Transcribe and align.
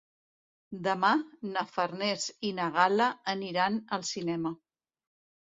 Demà 0.87 1.11
na 1.49 1.65
Farners 1.75 2.25
i 2.49 2.53
na 2.61 2.71
Gal·la 2.79 3.11
aniran 3.37 3.79
al 3.99 4.07
cinema. 4.15 4.57